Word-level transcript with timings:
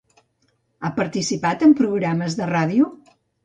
Ha 0.81 0.91
participat 0.95 1.67
en 1.69 1.77
programes 1.83 2.41
de 2.43 2.51
ràdio? 2.57 2.93